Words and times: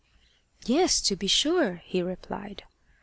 "Yes, 0.65 0.99
to 1.01 1.15
be 1.15 1.27
sure," 1.27 1.75
he 1.85 2.01
replied. 2.01 2.63